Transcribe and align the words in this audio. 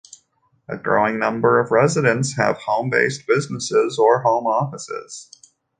A 0.67 0.79
growing 0.79 1.19
number 1.19 1.59
of 1.59 1.69
residents 1.69 2.35
have 2.35 2.57
home-based 2.57 3.27
businesses 3.27 3.99
or 3.99 4.23
home 4.23 4.47
offices. 4.47 5.29